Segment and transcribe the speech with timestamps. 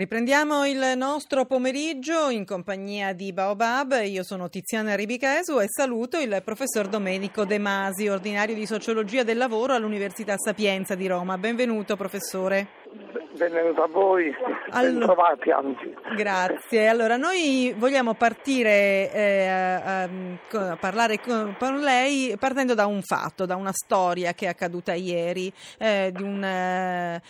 [0.00, 4.00] Riprendiamo il nostro pomeriggio in compagnia di Baobab.
[4.02, 9.36] Io sono Tiziana Ribichesu e saluto il professor Domenico De Masi, ordinario di sociologia del
[9.36, 11.36] lavoro all'Università Sapienza di Roma.
[11.36, 12.79] Benvenuto professore.
[12.92, 14.34] Benvenuto a voi,
[14.70, 15.94] allora, trovati anzi.
[16.16, 16.88] Grazie.
[16.88, 23.54] Allora, noi vogliamo partire eh, a, a, parlare con, lei partendo da un fatto, da
[23.54, 27.22] una storia che è accaduta ieri eh, di un, eh,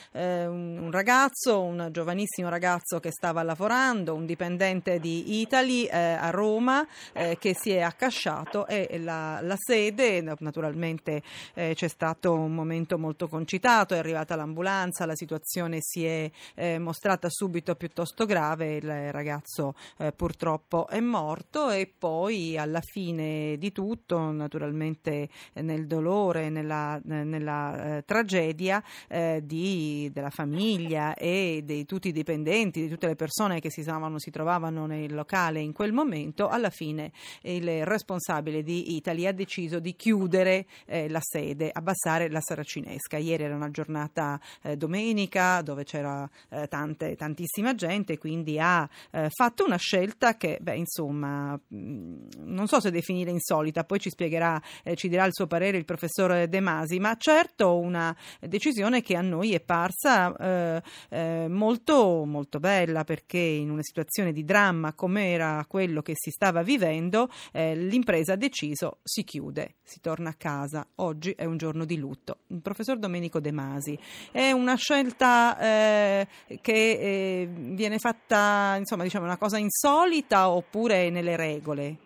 [0.46, 6.86] un, ragazzo, un giovanissimo ragazzo che stava lavorando, un dipendente di Italy eh, a Roma
[7.12, 11.22] eh, che si è accasciato e la, la sede, naturalmente
[11.52, 16.30] eh, c'è stato un momento molto concitato, è arrivata l'ambulanza, la situazione si si è
[16.54, 23.56] eh, mostrata subito piuttosto grave, il ragazzo eh, purtroppo è morto e poi alla fine
[23.58, 31.14] di tutto, naturalmente eh, nel dolore, nella, eh, nella eh, tragedia eh, di, della famiglia
[31.14, 35.12] e di tutti i dipendenti, di tutte le persone che si, stavano, si trovavano nel
[35.12, 37.10] locale in quel momento, alla fine
[37.42, 43.16] il responsabile di Italy ha deciso di chiudere la sede, abbassare la saracinesca.
[43.16, 44.38] Ieri era una giornata
[44.76, 50.76] domenica dove c'era eh, tante, tantissima gente, quindi ha eh, fatto una scelta che, beh,
[50.76, 55.32] insomma, mh, mm, non so se definire insolita, poi ci spiegherà, eh, ci dirà il
[55.32, 60.34] suo parere il professor De Masi, ma certo una decisione che a noi è parsa
[60.36, 66.12] eh, eh, molto, molto bella, perché in una situazione di dramma come era quello che
[66.16, 70.86] si stava vivendo, eh, l'impresa ha deciso si chiude, si torna a casa.
[70.96, 72.38] Oggi è un giorno di lutto.
[72.48, 73.98] Il professor Domenico De Masi
[74.30, 76.26] è una scelta eh,
[76.60, 81.96] che eh, viene fatta, insomma, diciamo una cosa insolita oppure nelle regole?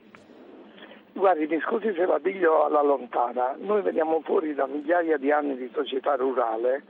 [1.12, 5.56] Guardi, mi scusi se la piglio alla lontana, noi veniamo fuori da migliaia di anni
[5.56, 6.83] di società rurale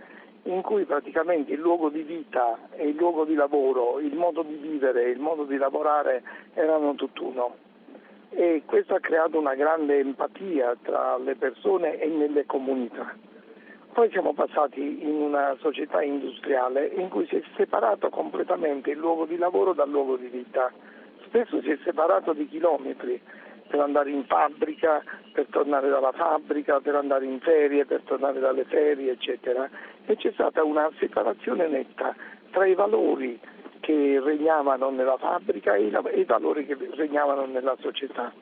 [0.44, 4.56] in cui praticamente il luogo di vita e il luogo di lavoro, il modo di
[4.56, 6.22] vivere e il modo di lavorare
[6.54, 7.56] erano tutt'uno
[8.30, 13.14] e questo ha creato una grande empatia tra le persone e nelle comunità.
[13.94, 19.24] Poi siamo passati in una società industriale in cui si è separato completamente il luogo
[19.24, 20.72] di lavoro dal luogo di vita.
[21.26, 23.20] Spesso si è separato di chilometri
[23.68, 25.00] per andare in fabbrica,
[25.32, 29.70] per tornare dalla fabbrica, per andare in ferie, per tornare dalle ferie, eccetera.
[30.06, 32.16] E c'è stata una separazione netta
[32.50, 33.38] tra i valori
[33.78, 38.32] che regnavano nella fabbrica e i valori che regnavano nella società.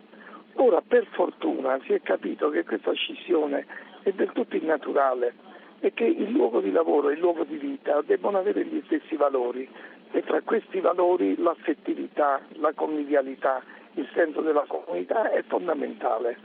[0.54, 3.66] Ora, per fortuna, si è capito che questa scissione
[4.02, 5.34] è del tutto innaturale
[5.80, 9.16] e che il luogo di lavoro e il luogo di vita debbono avere gli stessi
[9.16, 9.68] valori
[10.12, 13.62] e tra questi valori l'affettività, la convivialità,
[13.94, 16.36] il senso della comunità è fondamentale.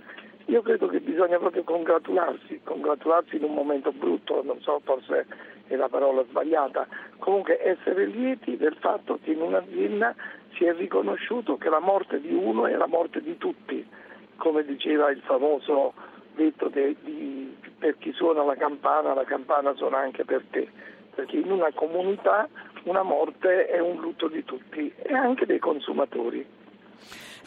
[0.46, 5.28] Io credo che bisogna proprio congratularsi, congratularsi in un momento brutto, non so, forse
[5.68, 6.88] è la parola sbagliata,
[7.20, 10.16] comunque essere lieti del fatto che in un'azienda
[10.56, 13.86] si è riconosciuto che la morte di uno è la morte di tutti,
[14.38, 15.94] come diceva il famoso
[16.38, 20.70] detto de, di, per chi suona la campana, la campana suona anche per te,
[21.14, 22.48] perché in una comunità
[22.84, 26.46] una morte è un lutto di tutti e anche dei consumatori.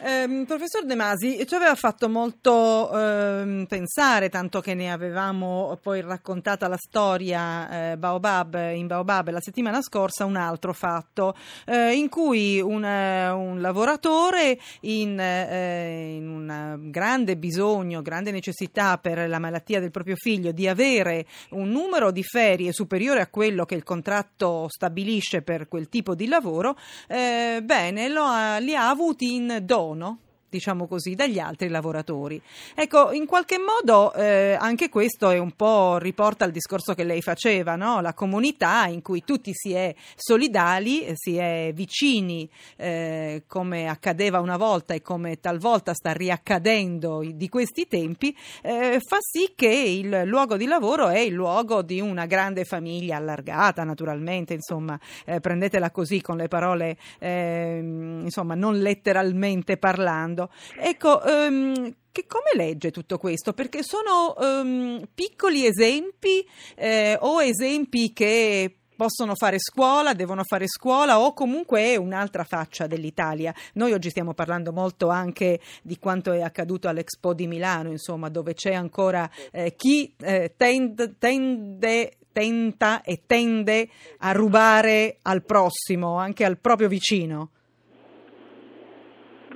[0.03, 6.01] Eh, professor De Masi, ci aveva fatto molto eh, pensare, tanto che ne avevamo poi
[6.01, 11.35] raccontata la storia eh, Baobab, in Baobab la settimana scorsa, un altro fatto
[11.67, 18.97] eh, in cui un, eh, un lavoratore in, eh, in, un grande bisogno, grande necessità
[18.97, 23.65] per la malattia del proprio figlio di avere un numero di ferie superiore a quello
[23.65, 26.75] che il contratto stabilisce per quel tipo di lavoro,
[27.07, 30.19] bene, ha, li ha avuti in dono ¿no?
[30.51, 32.39] Diciamo così, dagli altri lavoratori.
[32.75, 37.21] Ecco, in qualche modo eh, anche questo è un po' riporta al discorso che lei
[37.21, 38.01] faceva, no?
[38.01, 44.57] la comunità in cui tutti si è solidali, si è vicini, eh, come accadeva una
[44.57, 50.57] volta e come talvolta sta riaccadendo di questi tempi, eh, fa sì che il luogo
[50.57, 56.19] di lavoro è il luogo di una grande famiglia allargata, naturalmente, insomma, eh, prendetela così
[56.19, 60.49] con le parole, ehm, insomma, non letteralmente parlando mondo.
[60.77, 63.53] Ecco, um, che come legge tutto questo?
[63.53, 66.45] Perché sono um, piccoli esempi
[66.75, 72.85] eh, o esempi che possono fare scuola, devono fare scuola o comunque è un'altra faccia
[72.85, 73.53] dell'Italia.
[73.73, 78.53] Noi oggi stiamo parlando molto anche di quanto è accaduto all'Expo di Milano, insomma, dove
[78.53, 83.89] c'è ancora eh, chi eh, tende, tende tenta e tende
[84.19, 87.49] a rubare al prossimo, anche al proprio vicino.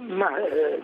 [0.07, 0.81] Ma eh,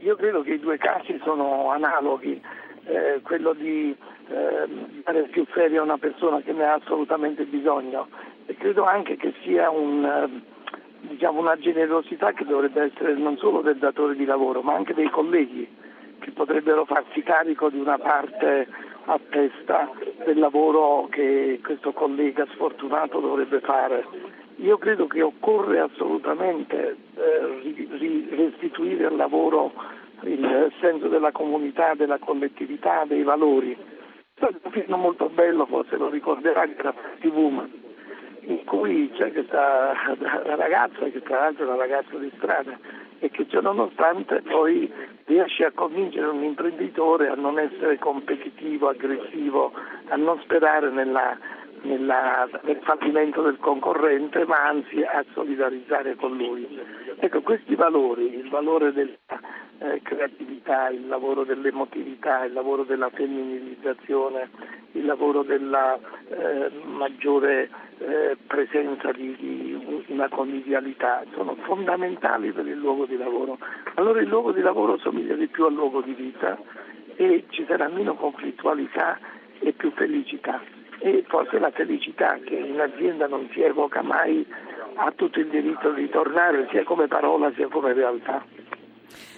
[0.00, 2.40] io credo che i due casi sono analoghi,
[2.86, 3.96] eh, quello di
[4.28, 4.66] eh,
[5.04, 8.08] dare più ferie a una persona che ne ha assolutamente bisogno
[8.46, 13.60] e credo anche che sia un, eh, diciamo, una generosità che dovrebbe essere non solo
[13.60, 15.68] del datore di lavoro ma anche dei colleghi
[16.18, 18.66] che potrebbero farsi carico di una parte
[19.06, 19.90] a testa
[20.24, 24.06] del lavoro che questo collega sfortunato dovrebbe fare.
[24.56, 29.72] Io credo che occorre assolutamente eh, restituire al lavoro
[30.22, 33.76] il senso della comunità, della collettività, dei valori.
[34.34, 37.66] C'è un film molto bello, forse lo ricorderai, era TV,
[38.46, 39.92] in cui c'è questa
[40.56, 42.78] ragazza, che tra l'altro è una ragazza di strada,
[43.18, 44.92] e che ciononostante poi
[45.24, 49.72] riesce a convincere un imprenditore a non essere competitivo, aggressivo,
[50.08, 51.38] a non sperare nella,
[51.84, 56.66] nella, nel fallimento del concorrente, ma anzi a solidarizzare con lui.
[57.16, 59.12] Ecco, questi valori, il valore della
[59.78, 64.48] eh, creatività, il lavoro dell'emotività, il lavoro della femminilizzazione,
[64.92, 65.98] il lavoro della
[66.28, 73.58] eh, maggiore eh, presenza di, di, una convivialità, sono fondamentali per il luogo di lavoro.
[73.94, 76.58] Allora il luogo di lavoro somiglia di più al luogo di vita
[77.16, 79.18] e ci sarà meno conflittualità
[79.60, 80.60] e più felicità
[80.98, 84.46] e forse la felicità che in azienda non si evoca mai
[84.96, 88.44] ha tutto il diritto di tornare sia come parola sia come realtà.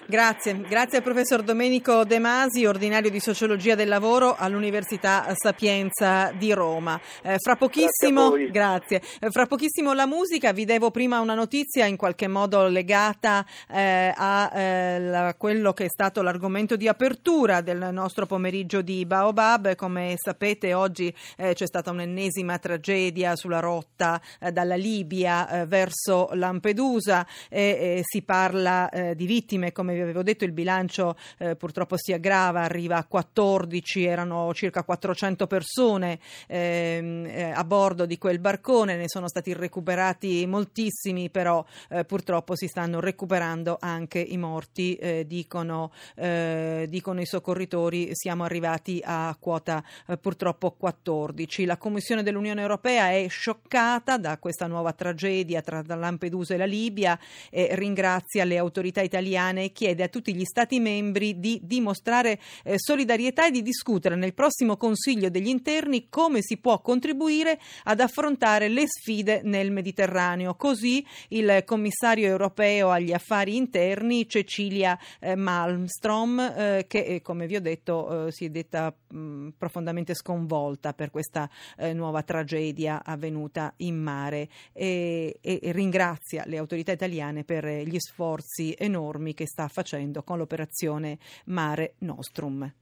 [0.08, 6.52] Grazie, grazie al professor Domenico De Masi, ordinario di sociologia del lavoro all'Università Sapienza di
[6.52, 7.00] Roma.
[7.22, 9.02] Eh, fra, pochissimo, grazie.
[9.18, 14.12] Eh, fra pochissimo la musica, vi devo prima una notizia in qualche modo legata eh,
[14.16, 19.74] a eh, la, quello che è stato l'argomento di apertura del nostro pomeriggio di Baobab.
[19.74, 27.26] Come sapete oggi eh, c'è stata un'ennesima tragedia sulla rotta eh, dalla Libia verso Lampedusa
[27.48, 32.62] e si parla di vittime come vi avevo detto il bilancio eh, purtroppo si aggrava,
[32.62, 39.08] arriva a 14, erano circa 400 persone ehm, eh, a bordo di quel barcone, ne
[39.08, 45.92] sono stati recuperati moltissimi, però eh, purtroppo si stanno recuperando anche i morti, eh, dicono,
[46.14, 51.64] eh, dicono, i soccorritori, siamo arrivati a quota eh, purtroppo 14.
[51.64, 57.18] La Commissione dell'Unione Europea è scioccata da questa nuova tragedia tra Lampedusa e la Libia
[57.50, 62.74] e ringrazia le autorità italiane e chiede a tutti gli Stati membri di dimostrare eh,
[62.76, 68.68] solidarietà e di discutere nel prossimo Consiglio degli Interni come si può contribuire ad affrontare
[68.68, 70.56] le sfide nel Mediterraneo.
[70.56, 77.54] Così il commissario europeo agli affari interni Cecilia eh, Malmstrom, eh, che eh, come vi
[77.54, 83.72] ho detto eh, si è detta mh, profondamente sconvolta per questa eh, nuova tragedia avvenuta
[83.78, 89.74] in mare e, e, ringrazia le autorità italiane per gli sforzi enormi che sta facendo
[90.22, 92.72] con l'operazione Mare Nostrum.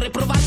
[0.00, 0.39] reprobado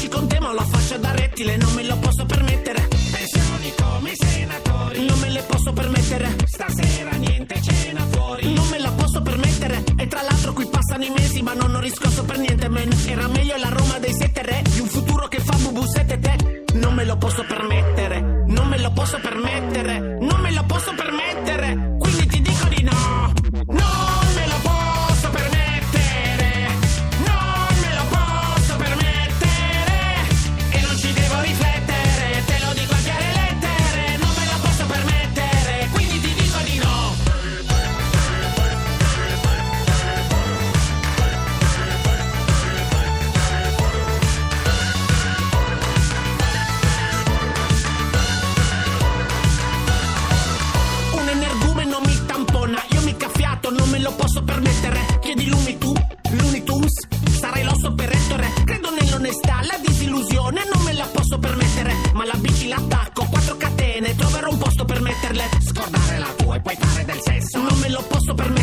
[66.64, 67.62] puoi fare del sesso.
[67.62, 68.63] Non me lo posso permettere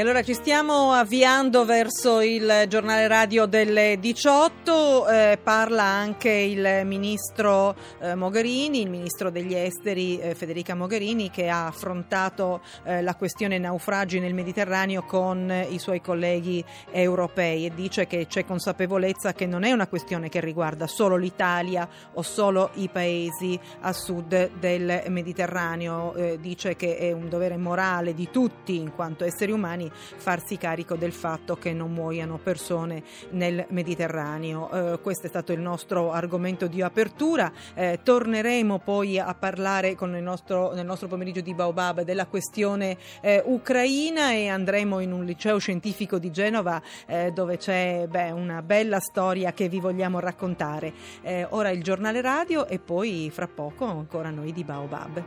[0.00, 7.76] Allora ci stiamo avviando verso il giornale radio delle 18, eh, parla anche il ministro
[7.98, 13.58] eh, Mogherini, il ministro degli esteri eh, Federica Mogherini che ha affrontato eh, la questione
[13.58, 17.66] naufragi nel Mediterraneo con eh, i suoi colleghi europei.
[17.66, 22.22] E dice che c'è consapevolezza che non è una questione che riguarda solo l'Italia o
[22.22, 28.30] solo i paesi a sud del Mediterraneo, Eh, dice che è un dovere morale di
[28.30, 34.70] tutti in quanto esseri umani farsi carico del fatto che non muoiano persone nel Mediterraneo.
[34.70, 37.52] Eh, questo è stato il nostro argomento di apertura.
[37.74, 44.32] Eh, torneremo poi a parlare nostro, nel nostro pomeriggio di Baobab della questione eh, ucraina
[44.32, 49.52] e andremo in un liceo scientifico di Genova eh, dove c'è beh, una bella storia
[49.52, 50.92] che vi vogliamo raccontare.
[51.22, 55.18] Eh, ora il giornale radio e poi fra poco ancora noi di Baobab.